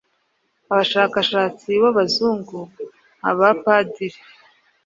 Abashakashatsi 0.71 1.69
b'Abazungu, 1.81 2.59
nka 3.17 3.31
ba 3.37 3.49
Padiri 3.63 4.19